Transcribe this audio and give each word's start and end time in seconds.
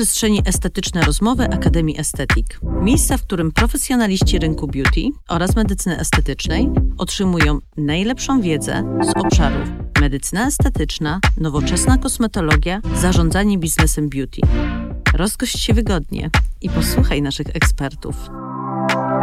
przestrzeni 0.00 0.42
estetyczne 0.44 1.02
rozmowy 1.02 1.44
Akademii 1.44 2.00
Estetik. 2.00 2.60
Miejsca, 2.62 3.16
w 3.16 3.22
którym 3.22 3.52
profesjonaliści 3.52 4.38
rynku 4.38 4.66
beauty 4.66 5.00
oraz 5.28 5.56
medycyny 5.56 5.98
estetycznej 5.98 6.70
otrzymują 6.98 7.58
najlepszą 7.76 8.40
wiedzę 8.40 8.98
z 9.02 9.24
obszarów 9.24 9.68
medycyna 10.00 10.46
estetyczna, 10.46 11.20
nowoczesna 11.36 11.98
kosmetologia, 11.98 12.80
zarządzanie 12.94 13.58
biznesem 13.58 14.08
beauty. 14.08 14.40
Rozgość 15.14 15.58
się 15.58 15.74
wygodnie 15.74 16.30
i 16.60 16.70
posłuchaj 16.70 17.22
naszych 17.22 17.46
ekspertów. 17.56 18.16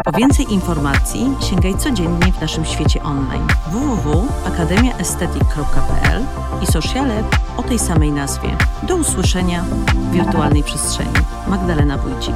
Po 0.05 0.11
więcej 0.11 0.53
informacji 0.53 1.25
sięgaj 1.49 1.77
codziennie 1.77 2.33
w 2.33 2.41
naszym 2.41 2.65
świecie 2.65 3.03
online 3.03 3.47
www.akademiaestetyk.pl 3.71 6.23
i 6.63 6.67
sociale 6.67 7.23
o 7.57 7.63
tej 7.63 7.79
samej 7.79 8.11
nazwie. 8.11 8.57
Do 8.87 8.95
usłyszenia 8.95 9.63
w 9.63 10.11
wirtualnej 10.11 10.63
przestrzeni. 10.63 11.13
Magdalena 11.47 11.97
Wójcik. 11.97 12.35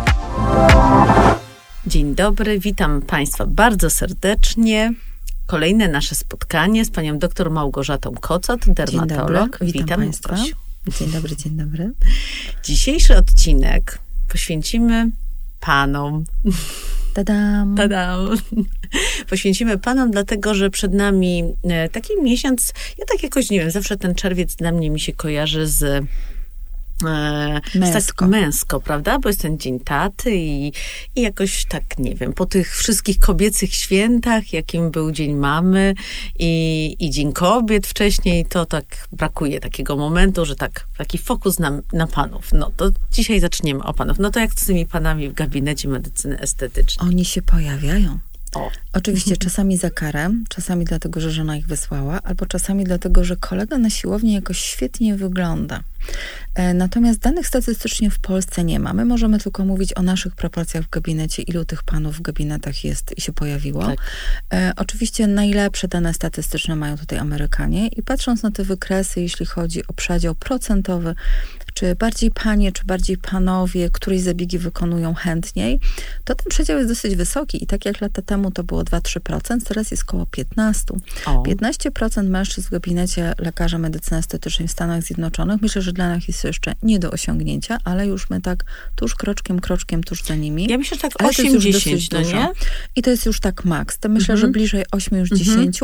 Dzień 1.87 2.15
dobry, 2.15 2.59
witam 2.59 3.01
Państwa 3.01 3.45
bardzo 3.45 3.89
serdecznie. 3.89 4.93
Kolejne 5.45 5.87
nasze 5.87 6.15
spotkanie 6.15 6.85
z 6.85 6.91
panią 6.91 7.19
dr 7.19 7.51
Małgorzatą 7.51 8.11
Kocot, 8.21 8.61
dermatolog. 8.67 9.49
Dzień 9.49 9.51
dobry, 9.51 9.65
witam, 9.65 9.83
witam 9.83 9.99
Państwa. 9.99 10.29
Kosiu. 10.29 10.55
Dzień 10.99 11.11
dobry, 11.11 11.35
dzień 11.35 11.57
dobry. 11.57 11.91
Dzisiejszy 12.63 13.17
odcinek 13.17 13.99
poświęcimy 14.27 15.09
panom. 15.59 16.25
Tadam. 17.13 17.75
Tadam. 17.75 18.37
Poświęcimy 19.29 19.77
panom, 19.77 20.11
dlatego 20.11 20.53
że 20.53 20.69
przed 20.69 20.93
nami 20.93 21.43
e, 21.63 21.89
taki 21.89 22.21
miesiąc, 22.21 22.73
ja 22.97 23.05
tak 23.05 23.23
jakoś 23.23 23.49
nie 23.49 23.59
wiem, 23.59 23.71
zawsze 23.71 23.97
ten 23.97 24.15
czerwiec 24.15 24.55
dla 24.55 24.71
mnie 24.71 24.89
mi 24.89 24.99
się 24.99 25.13
kojarzy 25.13 25.67
z 25.67 25.77
z 25.77 26.05
Męsko. 27.01 28.25
Tak 28.25 28.29
męsko, 28.29 28.79
prawda? 28.79 29.19
Bo 29.19 29.29
jest 29.29 29.41
ten 29.41 29.59
dzień 29.59 29.79
taty 29.79 30.35
i, 30.35 30.73
i 31.15 31.21
jakoś 31.21 31.65
tak, 31.65 31.97
nie 31.99 32.15
wiem, 32.15 32.33
po 32.33 32.45
tych 32.45 32.77
wszystkich 32.77 33.19
kobiecych 33.19 33.73
świętach, 33.73 34.53
jakim 34.53 34.91
był 34.91 35.11
Dzień 35.11 35.33
Mamy 35.35 35.93
i, 36.39 36.95
i 36.99 37.09
Dzień 37.09 37.33
Kobiet 37.33 37.87
wcześniej, 37.87 38.45
to 38.45 38.65
tak 38.65 39.07
brakuje 39.11 39.59
takiego 39.59 39.97
momentu, 39.97 40.45
że 40.45 40.55
tak, 40.55 40.87
taki 40.97 41.17
fokus 41.17 41.59
na, 41.59 41.81
na 41.93 42.07
panów. 42.07 42.53
No 42.53 42.71
to 42.77 42.89
dzisiaj 43.11 43.39
zaczniemy 43.39 43.83
o 43.83 43.93
panów. 43.93 44.19
No 44.19 44.29
to 44.29 44.39
jak 44.39 44.53
z 44.53 44.65
tymi 44.65 44.85
panami 44.85 45.29
w 45.29 45.33
gabinecie 45.33 45.87
medycyny 45.87 46.39
estetycznej? 46.39 47.09
Oni 47.09 47.25
się 47.25 47.41
pojawiają. 47.41 48.19
O, 48.55 48.71
Oczywiście 48.93 49.37
czasami 49.37 49.77
za 49.77 49.89
karę, 49.89 50.29
czasami 50.49 50.85
dlatego, 50.85 51.19
że 51.21 51.31
żona 51.31 51.57
ich 51.57 51.67
wysłała, 51.67 52.21
albo 52.23 52.45
czasami 52.45 52.83
dlatego, 52.83 53.23
że 53.23 53.35
kolega 53.35 53.77
na 53.77 53.89
siłowni 53.89 54.33
jakoś 54.33 54.59
świetnie 54.59 55.15
wygląda. 55.15 55.83
E, 56.55 56.73
Natomiast 56.73 57.19
danych 57.19 57.47
statystycznie 57.47 58.11
w 58.11 58.19
Polsce 58.19 58.63
nie 58.63 58.79
ma. 58.79 58.93
My 58.93 59.05
możemy 59.05 59.39
tylko 59.39 59.65
mówić 59.65 59.97
o 59.97 60.01
naszych 60.01 60.35
proporcjach 60.35 60.83
w 60.83 60.89
gabinecie, 60.89 61.41
ilu 61.41 61.65
tych 61.65 61.83
panów 61.83 62.17
w 62.17 62.21
gabinetach 62.21 62.83
jest 62.83 63.17
i 63.17 63.21
się 63.21 63.33
pojawiło. 63.33 63.85
Tak. 63.85 63.97
E, 64.53 64.73
oczywiście 64.75 65.27
najlepsze 65.27 65.87
dane 65.87 66.13
statystyczne 66.13 66.75
mają 66.75 66.97
tutaj 66.97 67.19
Amerykanie 67.19 67.87
i 67.87 68.03
patrząc 68.03 68.43
na 68.43 68.51
te 68.51 68.63
wykresy, 68.63 69.21
jeśli 69.21 69.45
chodzi 69.45 69.87
o 69.87 69.93
przedział 69.93 70.35
procentowy, 70.35 71.15
czy 71.81 71.95
bardziej 71.95 72.31
panie, 72.31 72.71
czy 72.71 72.85
bardziej 72.85 73.17
panowie, 73.17 73.89
któreś 73.89 74.21
zabiegi 74.21 74.57
wykonują 74.57 75.13
chętniej, 75.13 75.79
to 76.23 76.35
ten 76.35 76.45
przedział 76.49 76.77
jest 76.77 76.89
dosyć 76.89 77.15
wysoki 77.15 77.63
i 77.63 77.67
tak 77.67 77.85
jak 77.85 78.01
lata 78.01 78.21
temu 78.21 78.51
to 78.51 78.63
było 78.63 78.83
2-3%, 78.83 79.57
teraz 79.67 79.91
jest 79.91 80.03
około 80.03 80.23
15%. 80.25 80.73
o. 81.25 81.43
15% 81.43 82.27
mężczyzn 82.27 82.67
w 82.67 82.71
gabinecie 82.71 83.33
lekarza 83.37 83.77
medycyny 83.77 84.17
estetycznej 84.17 84.67
w 84.67 84.71
Stanach 84.71 85.03
Zjednoczonych. 85.03 85.61
Myślę, 85.61 85.81
że 85.81 85.93
dla 85.93 86.09
nas 86.09 86.27
jest 86.27 86.43
jeszcze 86.43 86.75
nie 86.83 86.99
do 86.99 87.11
osiągnięcia, 87.11 87.77
ale 87.83 88.07
już 88.07 88.29
my 88.29 88.41
tak 88.41 88.63
tuż 88.95 89.15
kroczkiem, 89.15 89.59
kroczkiem 89.59 90.03
tuż 90.03 90.23
za 90.23 90.35
nimi. 90.35 90.67
Ja 90.69 90.77
myślę, 90.77 90.97
że 90.97 91.01
tak 91.01 91.11
Ale 91.19 91.33
to 91.33 91.41
jest 91.41 91.55
już 91.55 91.65
8-10, 91.65 91.71
dosyć 91.73 92.11
no 92.11 92.19
dużo. 92.19 92.35
nie? 92.37 92.47
I 92.95 93.01
to 93.01 93.09
jest 93.09 93.25
już 93.25 93.39
tak 93.39 93.65
maks. 93.65 93.97
To 93.99 94.09
myślę, 94.09 94.33
Mhm. 94.33 94.37
że 94.39 94.47
bliżej 94.59 94.83
8 94.91 95.17
już 95.19 95.29
10. 95.29 95.79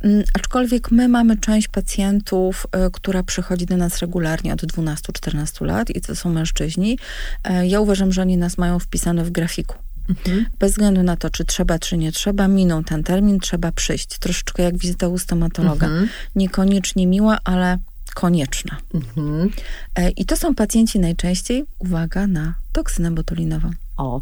Mm, 0.00 0.24
Aczkolwiek 0.34 0.90
my 0.90 1.08
mamy 1.08 1.36
część 1.36 1.68
pacjentów, 1.68 2.66
y, 2.86 2.90
która 2.92 3.22
przychodzi 3.22 3.66
do 3.66 3.76
nas 3.76 3.98
regularnie 3.98 4.52
od 4.52 4.62
12-14 4.64 5.37
lat 5.60 5.90
i 5.90 6.00
to 6.00 6.16
są 6.16 6.30
mężczyźni. 6.30 6.98
E, 7.44 7.66
Ja 7.66 7.80
uważam, 7.80 8.12
że 8.12 8.22
oni 8.22 8.36
nas 8.36 8.58
mają 8.58 8.78
wpisane 8.78 9.24
w 9.24 9.30
grafiku. 9.30 9.74
Mhm. 10.08 10.46
Bez 10.58 10.70
względu 10.72 11.02
na 11.02 11.16
to, 11.16 11.30
czy 11.30 11.44
trzeba, 11.44 11.78
czy 11.78 11.96
nie 11.96 12.12
trzeba, 12.12 12.48
minął 12.48 12.82
ten 12.82 13.04
termin, 13.04 13.40
trzeba 13.40 13.72
przyjść. 13.72 14.18
Troszeczkę 14.18 14.62
jak 14.62 14.78
wizyta 14.78 15.08
u 15.08 15.18
stomatologa. 15.18 15.86
Mhm. 15.86 16.08
Niekoniecznie 16.34 17.06
miła, 17.06 17.38
ale 17.44 17.78
konieczna. 18.14 18.76
Mhm. 18.94 19.50
E, 19.94 20.10
I 20.10 20.24
to 20.24 20.36
są 20.36 20.54
pacjenci 20.54 20.98
najczęściej, 21.00 21.64
uwaga, 21.78 22.26
na 22.26 22.54
toksynę 22.72 23.10
botulinową. 23.10 23.70
O, 23.96 24.20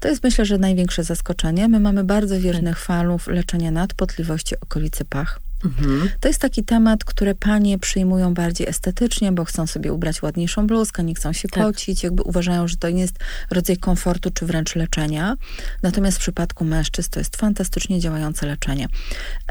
To 0.00 0.08
jest 0.08 0.22
myślę, 0.24 0.44
że 0.44 0.58
największe 0.58 1.04
zaskoczenie. 1.04 1.68
My 1.68 1.80
mamy 1.80 2.04
bardzo 2.04 2.40
wiernych 2.40 2.78
falów 2.78 3.26
leczenia 3.26 3.70
nadpotliwości 3.70 4.60
okolicy 4.60 5.04
pach. 5.04 5.40
Mhm. 5.66 6.10
To 6.20 6.28
jest 6.28 6.40
taki 6.40 6.64
temat, 6.64 7.04
który 7.04 7.34
panie 7.34 7.78
przyjmują 7.78 8.34
bardziej 8.34 8.68
estetycznie, 8.68 9.32
bo 9.32 9.44
chcą 9.44 9.66
sobie 9.66 9.92
ubrać 9.92 10.22
ładniejszą 10.22 10.66
bluzkę, 10.66 11.04
nie 11.04 11.14
chcą 11.14 11.32
się 11.32 11.48
Tak. 11.48 12.02
jakby 12.02 12.22
uważają, 12.22 12.68
że 12.68 12.76
to 12.76 12.90
nie 12.90 13.00
jest 13.00 13.18
rodzaj 13.50 13.76
komfortu 13.76 14.30
czy 14.30 14.46
wręcz 14.46 14.76
leczenia. 14.76 15.36
Natomiast 15.82 16.16
w 16.18 16.20
przypadku 16.20 16.64
mężczyzn 16.64 17.10
to 17.10 17.20
jest 17.20 17.36
fantastycznie 17.36 18.00
działające 18.00 18.46
leczenie. 18.46 18.88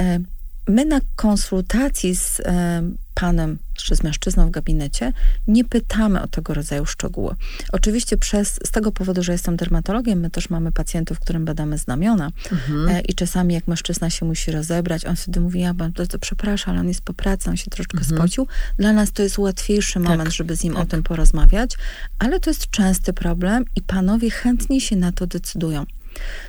E, 0.02 0.20
My 0.68 0.86
na 0.86 1.00
konsultacji 1.16 2.16
z 2.16 2.40
e, 2.40 2.82
panem, 3.14 3.58
czy 3.86 3.96
z 3.96 4.04
mężczyzną 4.04 4.48
w 4.48 4.52
gabinecie, 4.52 5.14
nie 5.48 5.66
pytamy 5.66 6.22
o 6.22 6.28
tego 6.28 6.54
rodzaju 6.54 6.86
szczegóły. 6.86 7.36
Oczywiście 7.72 8.18
przez, 8.18 8.60
z 8.66 8.72
tego 8.72 8.92
powodu, 8.92 9.24
że 9.24 9.32
jestem 9.32 9.56
dermatologiem, 9.56 10.20
my 10.20 10.30
też 10.30 10.50
mamy 10.50 10.72
pacjentów, 10.72 11.20
którym 11.20 11.46
badamy 11.46 11.78
znamiona 11.78 12.32
Mhm. 12.52 12.90
e, 12.90 13.02
i 13.02 13.14
czasami 13.14 13.54
jak 13.54 13.68
mężczyzna 13.68 14.10
się 14.10 14.26
musi 14.26 14.52
rozebrać, 14.52 15.06
on 15.06 15.16
wtedy 15.16 15.40
mówi, 15.40 15.60
ja 15.62 15.74
pan, 15.74 15.94
to, 15.94 16.20
przepraszam, 16.20 16.72
ale 16.72 16.80
on 16.80 16.88
jest 16.88 17.02
po 17.02 17.14
pracy, 17.14 17.50
on 17.50 17.58
się 17.58 17.72
troszeczkę 17.72 17.98
Mhm. 17.98 18.18
spocił. 18.18 18.48
Dla 18.78 18.94
nas 18.94 19.12
to 19.12 19.24
jest 19.24 19.38
łatwiejszy 19.38 20.00
moment, 20.00 20.34
żeby 20.34 20.56
z 20.56 20.64
nim 20.64 20.76
o 20.76 20.80
tak. 20.80 20.88
tym 20.90 21.04
porozmawiać, 21.04 21.78
ale 22.20 22.40
to 22.40 22.50
jest 22.50 22.72
częsty 22.72 23.14
problem 23.14 23.66
i 23.76 23.82
panowie 23.82 24.30
chętnie 24.32 24.82
się 24.82 24.96
na 24.96 25.12
to 25.12 25.28
decydują. 25.28 25.86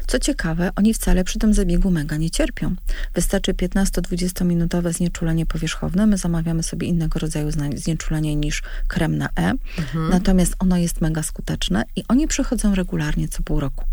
Co 0.06 0.18
ciekawe, 0.18 0.70
oni 0.76 0.94
wcale 0.94 1.24
przy 1.24 1.38
tym 1.38 1.54
zabiegu 1.54 1.90
mega 1.90 2.16
nie 2.16 2.30
cierpią. 2.30 2.74
Wystarczy 3.14 3.54
15-20 3.54 4.44
minutowe 4.44 4.92
znieczulenie 4.92 5.46
powierzchowne. 5.46 6.06
My 6.06 6.18
zamawiamy 6.18 6.62
sobie 6.62 6.86
innego 6.86 7.18
rodzaju 7.18 7.50
znieczulenie 7.74 8.36
niż 8.36 8.62
krem 8.88 9.18
na 9.18 9.28
E. 9.36 9.52
Mhm. 9.78 10.10
Natomiast 10.10 10.54
ono 10.58 10.76
jest 10.76 11.00
mega 11.00 11.22
skuteczne 11.22 11.84
i 11.96 12.04
oni 12.08 12.28
przychodzą 12.28 12.74
regularnie 12.74 13.28
co 13.28 13.42
pół 13.42 13.60
roku. 13.60 13.84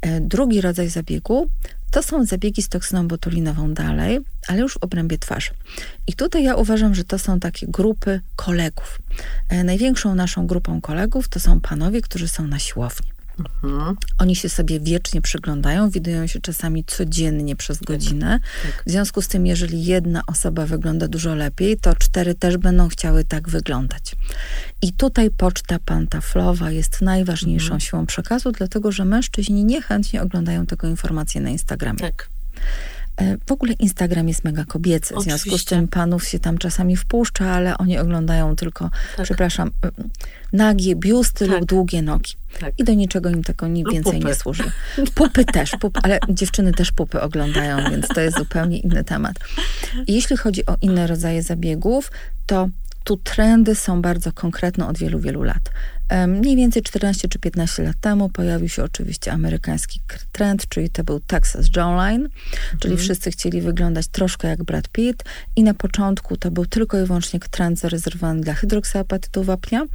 E, 0.00 0.20
Drugi 0.20 0.60
rodzaj 0.60 0.88
zabiegu 0.88 1.48
to 1.90 2.02
są 2.02 2.24
zabiegi 2.24 2.62
z 2.62 2.68
toksyną 2.68 3.08
botulinową 3.08 3.74
dalej, 3.74 4.18
ale 4.48 4.58
już 4.58 4.74
w 4.74 4.76
obrębie 4.76 5.18
twarzy. 5.18 5.50
I 6.06 6.12
tutaj 6.12 6.44
ja 6.44 6.54
uważam, 6.54 6.94
że 6.94 7.04
to 7.04 7.18
są 7.18 7.40
takie 7.40 7.66
grupy 7.66 8.20
kolegów. 8.36 8.98
E, 9.48 9.64
Największą 9.64 10.14
naszą 10.14 10.46
grupą 10.46 10.80
kolegów 10.80 11.28
to 11.28 11.40
są 11.40 11.60
panowie, 11.60 12.00
którzy 12.00 12.28
są 12.28 12.46
na 12.46 12.58
siłowni. 12.58 13.08
Mhm. 13.64 13.96
Oni 14.18 14.36
się 14.36 14.48
sobie 14.48 14.80
wiecznie 14.80 15.20
przyglądają, 15.22 15.90
widują 15.90 16.26
się 16.26 16.40
czasami 16.40 16.84
codziennie 16.84 17.56
przez 17.56 17.78
godzinę. 17.78 18.40
tak. 18.62 18.82
W 18.86 18.90
związku 18.90 19.22
z 19.22 19.28
tym, 19.28 19.46
jeżeli 19.46 19.84
jedna 19.84 20.22
osoba 20.26 20.66
wygląda 20.66 21.08
dużo 21.08 21.34
lepiej, 21.34 21.76
to 21.78 21.94
cztery 21.94 22.34
też 22.34 22.56
będą 22.56 22.88
chciały 22.88 23.24
tak 23.24 23.48
wyglądać. 23.48 24.16
I 24.82 24.92
tutaj 24.92 25.30
poczta 25.30 25.78
pantaflowa 25.84 26.70
jest 26.70 27.00
najważniejszą 27.02 27.64
Mhm. 27.64 27.80
siłą 27.80 28.06
przekazu, 28.06 28.52
dlatego 28.52 28.92
że 28.92 29.04
mężczyźni 29.04 29.64
niechętnie 29.64 30.22
oglądają 30.22 30.66
tego 30.66 30.86
informacje 30.88 31.40
na 31.40 31.50
Instagramie. 31.50 31.98
Tak. 32.00 32.30
E, 33.16 33.36
W 33.46 33.52
ogóle 33.52 33.72
Instagram 33.72 34.28
jest 34.28 34.44
mega 34.44 34.64
kobiecy, 34.64 35.14
w 35.14 35.22
związku 35.22 35.38
z 35.50 35.52
Oczywiście. 35.52 35.76
tym 35.76 35.88
panów 35.88 36.28
się 36.28 36.38
tam 36.38 36.58
czasami 36.58 36.96
wpuszcza, 36.96 37.50
ale 37.50 37.78
oni 37.78 37.98
oglądają 37.98 38.56
tylko, 38.56 38.90
Tak. 39.16 39.24
przepraszam, 39.24 39.70
e, 39.84 39.90
nagie 40.52 40.96
biusty 40.96 41.46
Tak. 41.48 41.58
lub 41.60 41.68
długie 41.68 42.02
nogi. 42.02 42.32
Tak. 42.60 42.72
I 42.78 42.84
do 42.84 42.94
niczego 42.94 43.28
im 43.30 43.44
tego 43.44 43.66
nic 43.66 43.84
Lub 43.84 43.94
więcej 43.94 44.12
pupy. 44.12 44.26
nie 44.26 44.34
służy. 44.34 44.64
Pupy 45.14 45.44
też, 45.44 45.70
pup, 45.80 45.98
ale 46.02 46.18
dziewczyny 46.28 46.72
też 46.72 46.92
pupy 46.92 47.20
oglądają, 47.20 47.90
więc 47.90 48.08
to 48.08 48.20
jest 48.20 48.38
zupełnie 48.38 48.78
inny 48.78 49.04
temat. 49.04 49.36
I 50.06 50.14
jeśli 50.14 50.36
chodzi 50.36 50.66
o 50.66 50.76
inne 50.82 51.06
rodzaje 51.06 51.42
zabiegów, 51.42 52.10
to 52.46 52.68
tu 53.04 53.16
trendy 53.16 53.74
są 53.74 54.02
bardzo 54.02 54.32
konkretne 54.32 54.86
od 54.88 54.98
wielu, 54.98 55.20
wielu 55.20 55.42
lat. 55.42 55.62
Em, 56.10 56.30
Mniej 56.30 56.56
więcej 56.56 56.82
14 56.82 57.28
czy 57.28 57.38
15 57.38 57.82
lat 57.82 57.96
temu 58.00 58.28
pojawił 58.28 58.68
się 58.68 58.84
oczywiście 58.84 59.32
amerykański 59.32 60.00
trend, 60.32 60.68
czyli 60.68 60.90
to 60.90 61.04
był 61.04 61.20
Texas 61.20 61.66
Jawline, 61.76 62.28
czyli 62.80 62.96
wszyscy 62.96 63.30
chcieli 63.30 63.60
wyglądać 63.60 64.06
troszkę 64.08 64.48
jak 64.48 64.64
Brad 64.64 64.88
Pitt 64.88 65.24
i 65.56 65.62
na 65.62 65.74
początku 65.74 66.36
to 66.36 66.50
był 66.50 66.66
tylko 66.66 67.00
i 67.00 67.04
wyłącznie 67.06 67.40
trend 67.40 67.78
zarezerwowany 67.78 68.40
dla 68.40 68.54
hydroksyapatytu 68.54 69.44
wapnia, 69.44 69.86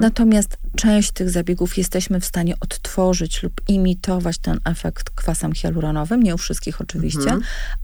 natomiast 0.00 0.58
część 0.76 1.10
tych 1.10 1.30
zabiegów 1.30 1.78
jesteśmy 1.78 2.20
w 2.20 2.24
stanie 2.24 2.54
odtworzyć 2.60 3.42
lub 3.42 3.60
imitować 3.68 4.38
ten 4.38 4.60
efekt 4.64 5.10
kwasem 5.10 5.52
hialuronowym, 5.52 6.22
nie 6.22 6.34
u 6.34 6.38
wszystkich 6.38 6.80
oczywiście, 6.80 7.30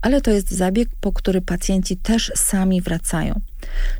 ale 0.01 0.21
to 0.21 0.31
jest 0.31 0.51
zabieg, 0.51 0.89
po 1.01 1.11
który 1.11 1.41
pacjenci 1.41 1.97
też 1.97 2.31
sami 2.35 2.81
wracają. 2.81 3.41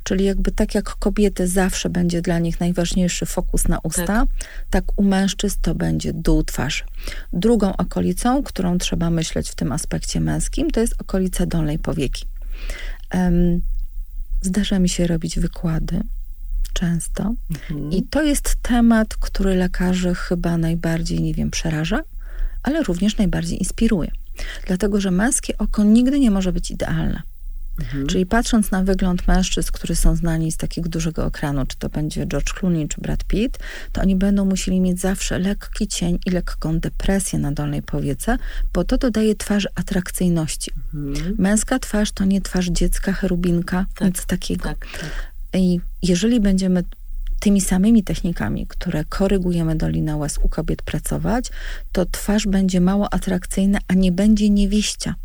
Czyli 0.04 0.26
jakby 0.26 0.52
tak 0.52 0.76
jak 0.76 0.86
kobiety 0.96 1.48
zawsze 1.48 1.90
będzie 1.90 2.22
dla 2.22 2.40
nich 2.40 2.60
najważniejszy 2.60 3.26
fokus 3.26 3.68
na 3.68 3.77
na 3.78 3.82
usta, 3.84 4.06
tak. 4.06 4.28
tak 4.70 4.84
u 4.96 5.04
mężczyzn 5.04 5.58
to 5.62 5.76
będzie 5.76 6.14
dół 6.14 6.44
twarzy. 6.44 6.84
Drugą 7.34 7.78
okolicą, 7.78 8.44
którą 8.44 8.78
trzeba 8.78 9.10
myśleć 9.10 9.50
w 9.50 9.56
tym 9.56 9.72
aspekcie 9.72 10.20
męskim, 10.20 10.72
to 10.72 10.80
jest 10.80 11.02
okolica 11.02 11.46
dolnej 11.46 11.80
powieki. 11.80 12.26
Um, 13.14 13.62
zdarza 14.42 14.80
mi 14.80 14.90
się 14.90 15.08
robić 15.08 15.40
wykłady 15.40 16.02
często 16.74 17.34
mhm. 17.52 17.92
i 17.92 18.04
to 18.04 18.24
jest 18.24 18.56
temat, 18.62 19.16
który 19.16 19.56
lekarzy 19.56 20.16
chyba 20.16 20.58
najbardziej, 20.58 21.22
nie 21.22 21.34
wiem, 21.34 21.52
przeraża, 21.52 22.02
ale 22.64 22.84
również 22.84 23.18
najbardziej 23.18 23.60
inspiruje. 23.60 24.12
Dlatego, 24.68 25.02
że 25.02 25.12
męskie 25.12 25.58
oko 25.58 25.84
nigdy 25.84 26.20
nie 26.20 26.32
może 26.32 26.52
być 26.52 26.72
idealne. 26.72 27.22
Mhm. 27.80 28.08
Czyli 28.08 28.26
patrząc 28.26 28.72
na 28.72 28.84
wygląd 28.84 29.28
mężczyzn, 29.28 29.70
którzy 29.74 29.96
są 29.96 30.16
znani 30.16 30.52
z 30.52 30.58
takiego 30.58 30.90
dużego 30.90 31.26
ekranu, 31.26 31.66
czy 31.66 31.78
to 31.78 31.90
będzie 31.90 32.26
George 32.26 32.54
Clooney, 32.54 32.88
czy 32.88 33.02
Brad 33.02 33.24
Pitt, 33.24 33.60
to 33.92 34.02
oni 34.02 34.16
będą 34.16 34.46
musieli 34.46 34.82
mieć 34.82 35.00
zawsze 35.00 35.40
lekki 35.40 35.88
cień 35.88 36.20
i 36.26 36.30
lekką 36.30 36.80
depresję 36.80 37.40
na 37.40 37.52
dolnej 37.52 37.82
powiece, 37.82 38.38
bo 38.74 38.84
to 38.84 38.98
dodaje 38.98 39.36
twarzy 39.36 39.68
atrakcyjności. 39.76 40.72
Mhm. 40.94 41.36
Męska 41.38 41.80
twarz 41.80 42.12
to 42.12 42.26
nie 42.26 42.42
twarz 42.42 42.68
dziecka, 42.68 43.14
cherubinka, 43.14 43.86
tak, 43.96 44.08
nic 44.08 44.26
takiego. 44.26 44.64
Tak, 44.64 44.88
tak. 45.02 45.32
I 45.54 45.80
jeżeli 46.02 46.40
będziemy 46.40 46.84
tymi 47.40 47.62
samymi 47.62 48.04
technikami, 48.04 48.68
które 48.68 49.06
korygujemy 49.06 49.76
dolinę 49.76 50.16
łez 50.16 50.38
u 50.38 50.50
kobiet 50.50 50.82
pracować, 50.82 51.50
to 51.92 52.06
twarz 52.06 52.48
będzie 52.48 52.82
mało 52.82 53.14
atrakcyjna, 53.14 53.80
a 53.88 53.94
nie 53.94 54.12
będzie 54.12 54.50
niewieścia. 54.50 55.16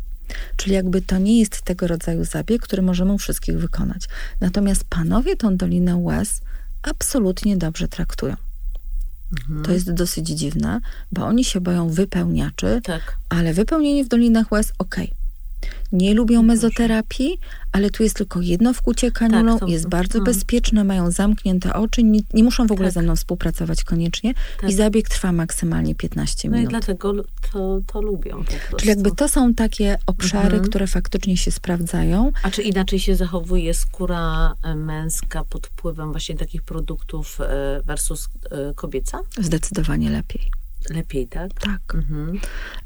Czyli 0.57 0.75
jakby 0.75 1.01
to 1.01 1.17
nie 1.17 1.39
jest 1.39 1.61
tego 1.61 1.87
rodzaju 1.87 2.25
zabieg, 2.25 2.61
który 2.61 2.81
możemy 2.81 3.13
u 3.13 3.17
wszystkich 3.17 3.57
wykonać. 3.57 4.07
Natomiast 4.41 4.83
panowie 4.83 5.35
tą 5.35 5.57
dolinę 5.57 5.95
łez 5.95 6.41
absolutnie 6.83 7.57
dobrze 7.57 7.87
traktują. 7.87 8.35
Mhm. 9.39 9.65
To 9.65 9.71
jest 9.71 9.93
dosyć 9.93 10.27
dziwne, 10.27 10.79
bo 11.11 11.25
oni 11.25 11.43
się 11.43 11.61
boją 11.61 11.89
wypełniaczy, 11.89 12.81
tak. 12.83 13.17
ale 13.29 13.53
wypełnienie 13.53 14.03
w 14.05 14.07
dolinach 14.07 14.51
łez, 14.51 14.71
okej. 14.79 15.05
Okay 15.05 15.22
nie 15.91 16.13
lubią 16.13 16.43
mezoterapii, 16.43 17.39
ale 17.71 17.89
tu 17.89 18.03
jest 18.03 18.15
tylko 18.15 18.41
jedno 18.41 18.73
wkucie 18.73 19.11
kanulą, 19.11 19.59
tak, 19.59 19.69
jest 19.69 19.87
bardzo 19.87 20.19
no. 20.19 20.25
bezpieczne, 20.25 20.83
mają 20.83 21.11
zamknięte 21.11 21.73
oczy, 21.73 22.03
nie, 22.03 22.19
nie 22.33 22.43
muszą 22.43 22.67
w 22.67 22.71
ogóle 22.71 22.87
tak. 22.87 22.93
ze 22.93 23.01
mną 23.01 23.15
współpracować 23.15 23.83
koniecznie 23.83 24.33
tak. 24.61 24.69
i 24.69 24.73
zabieg 24.73 25.09
trwa 25.09 25.31
maksymalnie 25.31 25.95
15 25.95 26.49
minut. 26.49 26.63
No 26.63 26.67
i 26.67 26.69
dlatego 26.69 27.13
to, 27.51 27.81
to 27.87 28.01
lubią 28.01 28.43
Czyli 28.77 28.89
jakby 28.89 29.11
to 29.11 29.29
są 29.29 29.53
takie 29.53 29.97
obszary, 30.05 30.45
mhm. 30.45 30.63
które 30.63 30.87
faktycznie 30.87 31.37
się 31.37 31.51
sprawdzają. 31.51 32.31
A 32.43 32.51
czy 32.51 32.61
inaczej 32.61 32.99
się 32.99 33.15
zachowuje 33.15 33.73
skóra 33.73 34.53
e, 34.63 34.75
męska 34.75 35.43
pod 35.43 35.67
wpływem 35.67 36.11
właśnie 36.11 36.35
takich 36.35 36.61
produktów 36.61 37.41
e, 37.41 37.81
versus 37.85 38.29
e, 38.51 38.73
kobieca? 38.73 39.19
Zdecydowanie 39.37 40.09
lepiej. 40.09 40.62
Lepiej, 40.89 41.27
tak? 41.27 41.53
Tak. 41.53 41.95
Mhm. 41.95 42.39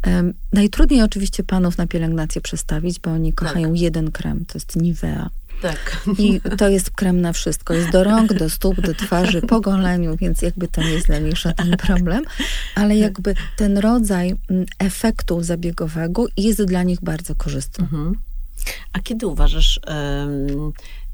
Um, 0.08 0.34
najtrudniej 0.54 1.02
oczywiście 1.02 1.44
panów 1.44 1.78
na 1.78 1.88
pielęgnację 1.88 2.42
przestawić, 2.42 3.00
bo 3.00 3.12
oni 3.12 3.34
kochają 3.34 3.70
tak. 3.70 3.82
jeden 3.82 4.12
krem, 4.12 4.46
to 4.46 4.52
jest 4.56 4.76
Nivea. 4.76 5.30
Tak. 5.62 6.08
I 6.20 6.42
to 6.58 6.70
jest 6.70 6.92
krem 6.92 7.22
na 7.22 7.34
wszystko. 7.34 7.74
Jest 7.74 7.90
do 7.90 8.04
rąk, 8.04 8.34
do 8.34 8.50
stóp, 8.50 8.82
do 8.82 8.94
twarzy, 8.94 9.42
po 9.42 9.62
goleniu, 9.62 10.18
więc 10.18 10.42
jakby 10.42 10.68
to 10.68 10.82
nie 10.82 10.90
jest 10.90 11.08
dla 11.08 11.20
nich 11.20 11.38
żaden 11.38 11.78
problem. 11.78 12.24
Ale 12.76 12.90
tak. 12.90 12.98
jakby 12.98 13.36
ten 13.56 13.78
rodzaj 13.78 14.36
mm, 14.50 14.66
efektu 14.80 15.44
zabiegowego 15.44 16.26
jest 16.38 16.64
dla 16.64 16.84
nich 16.84 17.02
bardzo 17.02 17.36
korzystny. 17.36 17.84
Mhm. 17.84 18.16
A 18.94 19.00
kiedy 19.00 19.28
uważasz, 19.28 19.80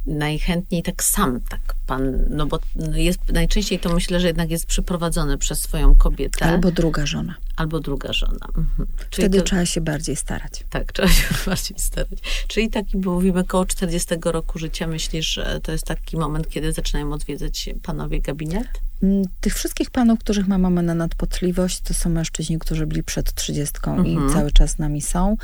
najchętniej 0.05 0.83
tak 0.83 1.03
sam, 1.03 1.41
tak 1.41 1.61
pan, 1.87 2.25
no 2.29 2.45
bo 2.45 2.59
jest, 2.93 3.19
najczęściej 3.33 3.79
to 3.79 3.93
myślę, 3.93 4.19
że 4.19 4.27
jednak 4.27 4.51
jest 4.51 4.65
przyprowadzony 4.65 5.37
przez 5.37 5.59
swoją 5.61 5.95
kobietę. 5.95 6.45
Albo 6.45 6.71
druga 6.71 7.05
żona. 7.05 7.35
Albo 7.55 7.79
druga 7.79 8.13
żona. 8.13 8.47
Mhm. 8.47 8.87
Wtedy 9.11 9.37
to, 9.37 9.43
trzeba 9.43 9.65
się 9.65 9.81
bardziej 9.81 10.15
starać. 10.15 10.63
Tak, 10.69 10.93
trzeba 10.93 11.07
się 11.07 11.33
bardziej 11.45 11.79
starać. 11.79 12.19
Czyli 12.47 12.69
taki, 12.69 12.97
bo 12.97 13.13
mówimy 13.13 13.39
około 13.39 13.65
40 13.65 14.15
roku 14.23 14.59
życia, 14.59 14.87
myślisz, 14.87 15.27
że 15.27 15.59
to 15.63 15.71
jest 15.71 15.85
taki 15.85 16.17
moment, 16.17 16.49
kiedy 16.49 16.71
zaczynają 16.71 17.13
odwiedzać 17.13 17.69
panowie 17.83 18.21
gabinet? 18.21 18.67
Mm, 19.03 19.23
tych 19.41 19.55
wszystkich 19.55 19.91
panów, 19.91 20.19
których 20.19 20.47
ma 20.47 20.57
mamy 20.57 20.83
na 20.83 20.95
nadpotliwość, 20.95 21.81
to 21.81 21.93
są 21.93 22.09
mężczyźni, 22.09 22.59
którzy 22.59 22.87
byli 22.87 23.03
przed 23.03 23.33
trzydziestką 23.33 23.97
mhm. 23.97 24.29
i 24.29 24.33
cały 24.33 24.51
czas 24.51 24.77
nami 24.77 25.01
są. 25.01 25.37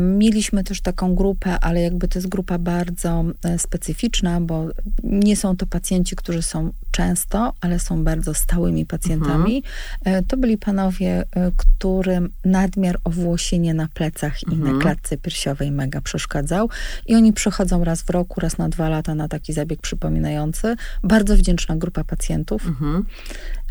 Mieliśmy 0.00 0.64
też 0.64 0.80
taką 0.80 1.14
grupę, 1.14 1.60
ale 1.60 1.80
jakby 1.80 2.08
to 2.08 2.18
jest 2.18 2.28
grupa 2.28 2.58
bardzo 2.58 3.24
e, 3.44 3.58
specyficzna, 3.90 4.40
bo 4.40 4.68
nie 5.02 5.36
są 5.36 5.56
to 5.56 5.66
pacjenci, 5.66 6.16
którzy 6.16 6.42
są 6.42 6.72
często, 6.90 7.52
ale 7.60 7.78
są 7.78 8.04
bardzo 8.04 8.34
stałymi 8.34 8.86
pacjentami. 8.86 9.62
Mhm. 10.04 10.16
E, 10.16 10.22
to 10.22 10.36
byli 10.36 10.58
panowie, 10.58 11.24
e, 11.32 11.52
którym 11.56 12.30
nadmiar 12.44 12.98
owłosienia 13.04 13.74
na 13.74 13.88
plecach 13.94 14.42
i 14.42 14.54
mhm. 14.54 14.72
na 14.76 14.82
klatce 14.82 15.16
piersiowej 15.16 15.70
mega 15.70 16.00
przeszkadzał. 16.00 16.68
I 17.06 17.14
oni 17.14 17.32
przychodzą 17.32 17.84
raz 17.84 18.02
w 18.02 18.10
roku, 18.10 18.40
raz 18.40 18.58
na 18.58 18.68
dwa 18.68 18.88
lata 18.88 19.14
na 19.14 19.28
taki 19.28 19.52
zabieg 19.52 19.80
przypominający. 19.80 20.76
Bardzo 21.02 21.36
wdzięczna 21.36 21.76
grupa 21.76 22.04
pacjentów. 22.04 22.66
Mhm. 22.66 23.04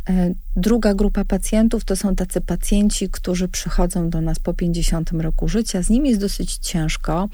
E, 0.09 0.33
druga 0.55 0.93
grupa 0.93 1.25
pacjentów 1.25 1.85
to 1.85 1.95
są 1.95 2.15
tacy 2.15 2.41
pacjenci, 2.41 3.09
którzy 3.09 3.47
przychodzą 3.47 4.09
do 4.09 4.21
nas 4.21 4.39
po 4.39 4.53
50 4.53 5.11
roku 5.11 5.47
życia. 5.47 5.81
Z 5.83 5.89
nimi 5.89 6.09
jest 6.09 6.21
dosyć 6.21 6.57
ciężko. 6.57 7.29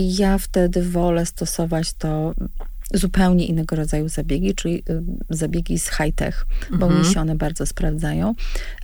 Ja 0.00 0.38
wtedy 0.38 0.82
wolę 0.82 1.26
stosować 1.26 1.92
to 1.92 2.34
zupełnie 2.94 3.46
innego 3.46 3.76
rodzaju 3.76 4.08
zabiegi, 4.08 4.54
czyli 4.54 4.78
y, 4.90 5.02
zabiegi 5.30 5.78
z 5.78 5.90
high-tech, 5.90 6.46
bo 6.70 6.86
mhm. 6.86 7.00
mi 7.00 7.14
się 7.14 7.20
one 7.20 7.36
bardzo 7.36 7.66
sprawdzają. 7.66 8.34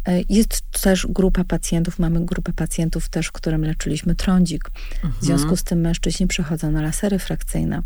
E, 0.07 0.21
jest 0.29 0.61
też 0.83 1.07
grupa 1.07 1.45
pacjentów, 1.45 1.99
mamy 1.99 2.25
grupę 2.25 2.53
pacjentów 2.53 3.09
też, 3.09 3.33
którym 3.33 3.65
leczyliśmy 3.65 4.15
trądzik. 4.15 4.71
Mhm. 4.95 5.13
W 5.21 5.25
związku 5.25 5.57
z 5.57 5.65
tym 5.65 5.81
mężczyźni 5.81 6.27
przechodzą 6.27 6.71
na 6.71 6.83
lasery 6.83 7.19
frakcyjne. 7.19 7.83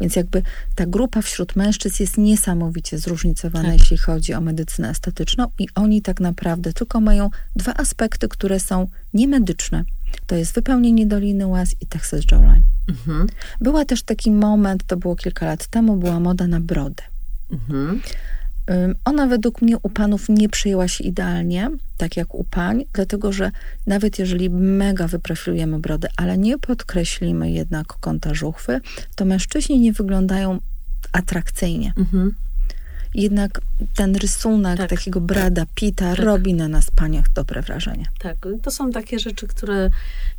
Więc 0.00 0.16
jakby 0.16 0.42
ta 0.74 0.86
grupa 0.86 1.22
wśród 1.22 1.56
mężczyzn 1.56 1.96
jest 2.00 2.18
niesamowicie 2.18 2.98
zróżnicowana, 2.98 3.68
tak. 3.68 3.78
jeśli 3.80 3.98
chodzi 3.98 4.34
o 4.34 4.40
medycynę 4.40 4.90
estetyczną 4.90 5.46
i 5.58 5.68
oni 5.74 6.02
tak 6.02 6.20
naprawdę 6.20 6.72
tylko 6.72 7.00
mają 7.00 7.30
dwa 7.56 7.74
aspekty, 7.74 8.28
które 8.28 8.60
są 8.60 8.88
niemedyczne. 9.14 9.84
To 10.26 10.34
jest 10.36 10.54
wypełnienie 10.54 11.06
Doliny 11.06 11.46
Łaz 11.46 11.74
i 11.80 11.86
Texas 11.86 12.20
Jawline. 12.32 12.64
Mhm. 12.88 13.26
Była 13.60 13.84
też 13.84 14.02
taki 14.02 14.30
moment, 14.30 14.84
to 14.86 14.96
było 14.96 15.16
kilka 15.16 15.46
lat 15.46 15.66
temu, 15.66 15.96
była 15.96 16.20
moda 16.20 16.46
na 16.46 16.60
brodę. 16.60 17.02
Mhm. 17.52 18.00
Ona 19.04 19.26
według 19.26 19.62
mnie 19.62 19.78
u 19.82 19.90
panów 19.90 20.28
nie 20.28 20.48
przyjęła 20.48 20.88
się 20.88 21.04
idealnie, 21.04 21.70
tak 21.96 22.16
jak 22.16 22.34
u 22.34 22.44
pań, 22.44 22.84
dlatego 22.92 23.32
że 23.32 23.50
nawet 23.86 24.18
jeżeli 24.18 24.50
mega 24.50 25.08
wyprofilujemy 25.08 25.78
brodę, 25.78 26.08
ale 26.16 26.38
nie 26.38 26.58
podkreślimy 26.58 27.50
jednak 27.50 27.86
kąta 27.86 28.34
żuchwy, 28.34 28.80
to 29.14 29.24
mężczyźni 29.24 29.80
nie 29.80 29.92
wyglądają 29.92 30.58
atrakcyjnie. 31.12 31.92
Mhm 31.96 32.34
jednak 33.14 33.60
ten 33.94 34.16
rysunek 34.16 34.78
tak. 34.78 34.90
takiego 34.90 35.20
Brada 35.20 35.66
Pita 35.74 36.16
tak. 36.16 36.24
robi 36.24 36.54
na 36.54 36.68
nas 36.68 36.90
paniach 36.90 37.32
dobre 37.32 37.62
wrażenie. 37.62 38.06
Tak, 38.18 38.36
to 38.62 38.70
są 38.70 38.90
takie 38.90 39.18
rzeczy, 39.18 39.46
które, 39.46 39.90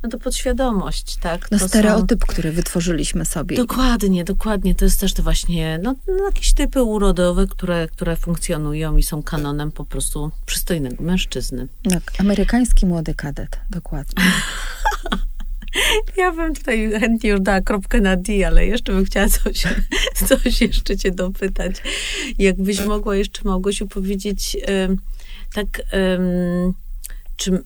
no 0.03 0.09
to 0.09 0.19
podświadomość, 0.19 1.15
tak? 1.15 1.51
No 1.51 1.59
to 1.59 1.67
stereotyp, 1.67 2.19
są... 2.21 2.27
który 2.27 2.51
wytworzyliśmy 2.51 3.25
sobie. 3.25 3.57
Dokładnie, 3.57 4.23
dokładnie. 4.23 4.75
To 4.75 4.85
jest 4.85 4.99
też 4.99 5.13
to 5.13 5.23
właśnie, 5.23 5.79
no, 5.83 5.95
no, 6.07 6.25
jakieś 6.25 6.53
typy 6.53 6.83
urodowe, 6.83 7.47
które, 7.47 7.87
które 7.87 8.15
funkcjonują 8.15 8.97
i 8.97 9.03
są 9.03 9.23
kanonem 9.23 9.71
po 9.71 9.85
prostu 9.85 10.31
przystojnego 10.45 11.03
mężczyzny. 11.03 11.67
Tak, 11.89 12.11
amerykański 12.19 12.85
młody 12.85 13.13
kadet, 13.13 13.59
dokładnie. 13.69 14.23
Ja 16.17 16.31
bym 16.31 16.55
tutaj 16.55 16.91
chętnie 16.99 17.29
już 17.29 17.41
dała 17.41 17.61
kropkę 17.61 18.01
na 18.01 18.17
D, 18.17 18.47
ale 18.47 18.65
jeszcze 18.65 18.91
bym 18.91 19.05
chciała 19.05 19.29
coś, 19.29 19.63
coś 20.27 20.61
jeszcze 20.61 20.97
cię 20.97 21.11
dopytać. 21.11 21.75
Jakbyś 22.39 22.85
mogła 22.85 23.15
jeszcze, 23.15 23.41
Małgosiu, 23.43 23.87
powiedzieć 23.87 24.57
tak, 25.53 25.81
czy, 27.37 27.63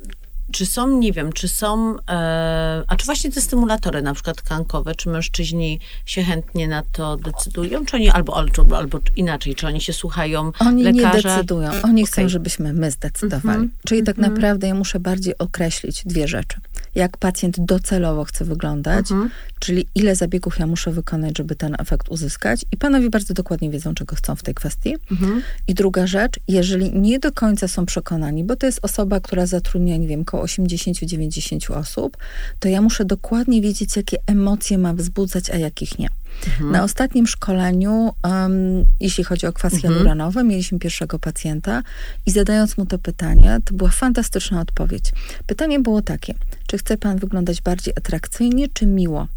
czy 0.51 0.65
są, 0.65 0.97
nie 0.97 1.13
wiem, 1.13 1.33
czy 1.33 1.47
są, 1.47 1.95
e, 2.09 2.83
a 2.87 2.95
czy 2.95 3.05
właśnie 3.05 3.31
te 3.31 3.41
stymulatory, 3.41 4.01
na 4.01 4.13
przykład 4.13 4.37
tkankowe, 4.37 4.95
czy 4.95 5.09
mężczyźni 5.09 5.79
się 6.05 6.23
chętnie 6.23 6.67
na 6.67 6.83
to 6.91 7.17
decydują, 7.17 7.85
czy 7.85 7.95
oni 7.95 8.09
albo, 8.09 8.37
albo, 8.37 8.77
albo 8.77 8.99
inaczej, 9.15 9.55
czy 9.55 9.67
oni 9.67 9.81
się 9.81 9.93
słuchają 9.93 10.51
oni 10.59 10.83
lekarza? 10.83 11.17
Nie 11.17 11.23
decydują, 11.23 11.69
oni 11.83 12.03
okay. 12.03 12.11
chcą, 12.11 12.29
żebyśmy 12.29 12.73
my 12.73 12.91
zdecydowali. 12.91 13.57
Mm 13.57 13.69
-hmm. 13.69 13.87
Czyli 13.87 14.03
tak 14.03 14.17
mm 14.17 14.29
-hmm. 14.29 14.33
naprawdę 14.33 14.67
ja 14.67 14.75
muszę 14.75 14.99
bardziej 14.99 15.37
określić 15.37 16.03
dwie 16.05 16.27
rzeczy 16.27 16.57
jak 16.95 17.17
pacjent 17.17 17.59
docelowo 17.59 18.23
chce 18.23 18.45
wyglądać, 18.45 19.11
mhm. 19.11 19.29
czyli 19.59 19.87
ile 19.95 20.15
zabiegów 20.15 20.59
ja 20.59 20.67
muszę 20.67 20.91
wykonać, 20.91 21.37
żeby 21.37 21.55
ten 21.55 21.75
efekt 21.79 22.09
uzyskać. 22.09 22.65
I 22.71 22.77
panowie 22.77 23.09
bardzo 23.09 23.33
dokładnie 23.33 23.69
wiedzą, 23.69 23.93
czego 23.93 24.15
chcą 24.15 24.35
w 24.35 24.43
tej 24.43 24.53
kwestii. 24.53 24.95
Mhm. 25.11 25.41
I 25.67 25.73
druga 25.73 26.07
rzecz, 26.07 26.39
jeżeli 26.47 26.99
nie 26.99 27.19
do 27.19 27.31
końca 27.31 27.67
są 27.67 27.85
przekonani, 27.85 28.43
bo 28.43 28.55
to 28.55 28.65
jest 28.65 28.79
osoba, 28.81 29.19
która 29.19 29.45
zatrudnia, 29.45 29.97
nie 29.97 30.07
wiem, 30.07 30.21
około 30.21 30.43
80-90 30.43 31.73
osób, 31.73 32.17
to 32.59 32.69
ja 32.69 32.81
muszę 32.81 33.05
dokładnie 33.05 33.61
wiedzieć, 33.61 33.95
jakie 33.95 34.17
emocje 34.27 34.77
ma 34.77 34.93
wzbudzać, 34.93 35.49
a 35.49 35.57
jakich 35.57 35.99
nie. 35.99 36.09
Mhm. 36.47 36.71
Na 36.71 36.83
ostatnim 36.83 37.27
szkoleniu, 37.27 38.13
um, 38.23 38.85
jeśli 38.99 39.23
chodzi 39.23 39.47
o 39.47 39.53
kwas 39.53 39.73
mhm. 39.73 39.93
hialuranowy, 39.93 40.43
mieliśmy 40.43 40.79
pierwszego 40.79 41.19
pacjenta 41.19 41.83
i 42.25 42.31
zadając 42.31 42.77
mu 42.77 42.85
to 42.85 42.99
pytanie, 42.99 43.59
to 43.65 43.73
była 43.73 43.89
fantastyczna 43.89 44.61
odpowiedź. 44.61 45.11
Pytanie 45.47 45.79
było 45.79 46.01
takie, 46.01 46.33
czy 46.67 46.77
chce 46.77 46.97
pan 46.97 47.17
wyglądać 47.17 47.61
bardziej 47.61 47.93
atrakcyjnie, 47.97 48.67
czy 48.73 48.85
miło? 48.85 49.27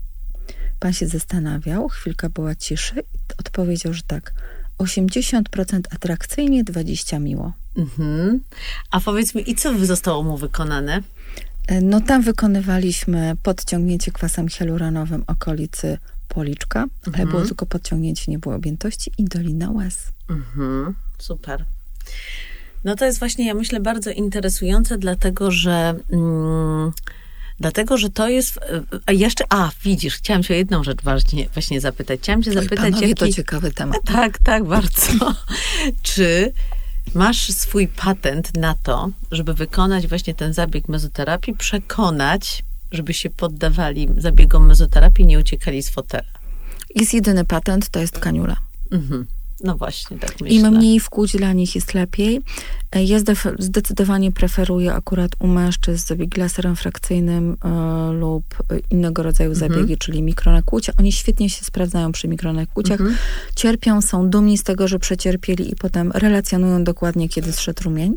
Pan 0.81 0.93
się 0.93 1.07
zastanawiał, 1.07 1.89
chwilka 1.89 2.29
była 2.29 2.55
ciszy 2.55 2.95
i 2.95 3.33
odpowiedział, 3.39 3.93
że 3.93 4.03
tak. 4.03 4.33
80% 4.79 5.81
atrakcyjnie, 5.91 6.65
20% 6.65 7.21
miło. 7.21 7.53
Mhm. 7.77 8.41
A 8.91 9.01
powiedz 9.01 9.35
mi, 9.35 9.51
i 9.51 9.55
co 9.55 9.87
zostało 9.87 10.23
mu 10.23 10.37
wykonane? 10.37 11.03
E, 11.67 11.81
no 11.81 12.01
tam 12.01 12.23
wykonywaliśmy 12.23 13.37
podciągnięcie 13.43 14.13
kwasem 14.13 14.49
hialuronowym 14.49 15.25
okolicy 15.27 15.99
policzka, 16.35 16.83
mhm. 16.83 17.15
ale 17.15 17.27
było 17.27 17.47
tylko 17.47 17.67
podciągnięcie, 17.67 18.33
nie 18.33 18.39
było 18.39 18.55
objętości 18.55 19.13
i 19.19 19.25
dolina 19.25 19.71
łez. 19.71 20.13
Mhm. 20.31 20.95
Super. 21.19 21.65
No 22.85 22.97
to 22.97 23.05
jest 23.05 23.19
właśnie, 23.19 23.47
ja 23.47 23.55
myślę, 23.55 23.81
bardzo 23.81 24.11
interesujące, 24.11 24.99
dlatego 24.99 25.51
że... 25.51 25.95
Mm, 26.13 26.93
Dlatego, 27.61 27.99
że 27.99 28.11
to 28.11 28.29
jest. 28.29 28.61
A 29.07 29.13
jeszcze, 29.13 29.45
a 29.49 29.71
widzisz, 29.85 30.17
chciałam 30.17 30.43
się 30.43 30.55
o 30.55 30.57
jedną 30.57 30.85
rzecz 30.85 31.03
właśnie, 31.03 31.49
właśnie 31.49 31.81
zapytać. 31.81 32.21
Chciałam 32.21 32.43
cię 32.43 32.53
zapytać. 32.53 32.95
Oj, 32.95 33.01
jaki, 33.01 33.15
to 33.15 33.29
ciekawy 33.29 33.73
temat. 33.73 33.99
Tak, 34.13 34.39
tak, 34.39 34.65
bardzo. 34.65 35.35
Czy 36.03 36.53
masz 37.15 37.49
swój 37.53 37.89
patent 37.89 38.57
na 38.57 38.75
to, 38.83 39.11
żeby 39.31 39.55
wykonać 39.55 40.07
właśnie 40.07 40.35
ten 40.35 40.53
zabieg 40.53 40.89
mezoterapii, 40.89 41.55
przekonać, 41.55 42.65
żeby 42.93 43.15
się 43.15 43.31
poddawali 43.31 44.09
zabiegom 44.17 44.67
mezoterapii, 44.67 45.27
nie 45.27 45.39
uciekali 45.39 45.83
z 45.83 45.91
fotela? 45.91 46.29
Jest 46.95 47.15
jedyny 47.15 47.45
patent, 47.45 47.89
to 47.89 48.01
jest 48.01 48.19
kaniula. 48.19 48.57
Mhm. 48.91 49.27
No 49.63 49.77
właśnie, 49.77 50.19
tak 50.19 50.41
myślę. 50.41 50.57
Im 50.57 50.71
mniej 50.71 51.01
wkłuć 51.01 51.37
dla 51.37 51.53
nich 51.53 51.75
jest 51.75 51.95
lepiej. 51.95 52.41
E, 52.93 53.05
ja 53.05 53.19
zdecydowanie 53.59 54.33
preferuję 54.33 54.95
akurat 54.95 55.33
u 55.39 55.47
mężczyzn 55.47 56.07
zabiegi 56.07 56.41
laserem 56.41 56.77
frakcyjnym 56.77 57.57
e, 57.65 58.13
lub 58.13 58.45
innego 58.91 59.23
rodzaju 59.23 59.53
mhm. 59.53 59.73
zabiegi, 59.73 59.99
czyli 59.99 60.23
mikronakłucia. 60.23 60.93
Oni 60.99 61.13
świetnie 61.13 61.51
się 61.51 61.65
sprawdzają 61.65 62.13
przy 62.13 62.29
mikronakłuciach. 62.29 63.01
Mhm. 63.01 63.19
Cierpią, 63.57 64.03
są 64.03 64.29
dumni 64.29 64.59
z 64.59 64.63
tego, 64.63 64.89
że 64.89 64.99
przecierpieli 64.99 65.73
i 65.73 65.77
potem 65.77 66.13
relacjonują 66.13 66.85
dokładnie, 66.85 67.29
kiedy 67.29 67.53
zszedł 67.53 67.83
rumień. 67.83 68.17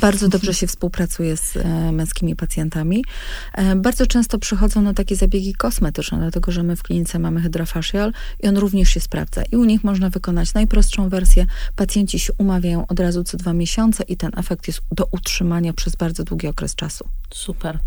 Bardzo 0.00 0.28
dobrze 0.28 0.54
się 0.54 0.66
współpracuje 0.66 1.36
z 1.36 1.56
e, 1.56 1.92
męskimi 1.92 2.36
pacjentami. 2.36 3.04
E, 3.54 3.76
bardzo 3.76 4.06
często 4.06 4.38
przychodzą 4.38 4.82
na 4.82 4.94
takie 4.94 5.16
zabiegi 5.16 5.54
kosmetyczne, 5.54 6.18
dlatego 6.18 6.52
że 6.52 6.62
my 6.62 6.76
w 6.76 6.82
klinice 6.82 7.18
mamy 7.18 7.40
hydrofacial 7.40 8.12
i 8.42 8.48
on 8.48 8.56
również 8.56 8.88
się 8.88 9.00
sprawdza. 9.00 9.42
I 9.52 9.56
u 9.56 9.64
nich 9.64 9.84
można 9.84 10.10
wykonać 10.10 10.54
najprostszą 10.84 11.08
wersję. 11.08 11.46
Pacjenci 11.76 12.18
się 12.18 12.32
umawiają 12.38 12.86
od 12.86 13.00
razu 13.00 13.24
co 13.24 13.36
dwa 13.36 13.52
miesiące 13.52 14.04
i 14.04 14.16
ten 14.16 14.30
efekt 14.36 14.66
jest 14.66 14.80
do 14.92 15.06
utrzymania 15.10 15.72
przez 15.72 15.96
bardzo 15.96 16.24
długi 16.24 16.46
okres 16.46 16.74
czasu. 16.74 17.08
Super. 17.30 17.78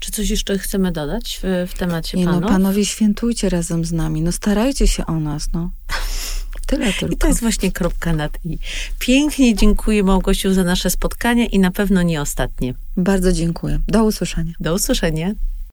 Czy 0.00 0.12
coś 0.12 0.30
jeszcze 0.30 0.58
chcemy 0.58 0.92
dodać 0.92 1.40
w, 1.42 1.70
w 1.70 1.78
temacie 1.78 2.18
Nie 2.18 2.24
panów? 2.24 2.42
no, 2.42 2.48
panowie 2.48 2.84
świętujcie 2.86 3.48
razem 3.48 3.84
z 3.84 3.92
nami. 3.92 4.22
No 4.22 4.32
starajcie 4.32 4.88
się 4.88 5.06
o 5.06 5.20
nas, 5.20 5.48
no. 5.52 5.70
Tyle 6.66 6.92
tylko. 6.92 7.14
I 7.14 7.18
to 7.18 7.26
jest 7.28 7.40
właśnie 7.40 7.72
kropka 7.72 8.12
nad 8.12 8.38
i. 8.44 8.58
Pięknie 8.98 9.54
dziękuję 9.54 10.02
Małgosiu 10.02 10.54
za 10.54 10.64
nasze 10.64 10.90
spotkanie 10.90 11.46
i 11.46 11.58
na 11.58 11.70
pewno 11.70 12.02
nie 12.02 12.20
ostatnie. 12.20 12.74
Bardzo 12.96 13.32
dziękuję. 13.32 13.78
Do 13.88 14.04
usłyszenia. 14.04 14.52
Do 14.60 14.74
usłyszenia. 14.74 15.32